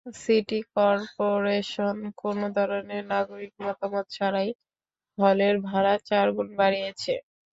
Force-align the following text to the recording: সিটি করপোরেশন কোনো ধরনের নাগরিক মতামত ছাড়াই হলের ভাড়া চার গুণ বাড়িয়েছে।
সিটি 0.15 0.59
করপোরেশন 0.73 1.95
কোনো 2.17 2.45
ধরনের 2.57 3.03
নাগরিক 3.07 3.53
মতামত 3.59 4.05
ছাড়াই 4.11 4.49
হলের 5.17 5.55
ভাড়া 5.67 5.95
চার 6.09 6.27
গুণ 6.35 6.49
বাড়িয়েছে। 6.59 7.13